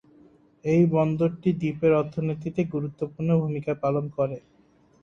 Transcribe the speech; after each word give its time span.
এই 0.65 0.81
বন্দরটি 0.93 1.49
দ্বীপের 1.59 1.93
অর্থনীতিতে 2.01 2.61
গুরুত্বপূর্ণ 2.73 3.29
ভূমিকা 3.41 3.73
পালন 3.83 4.05
করে। 4.17 4.37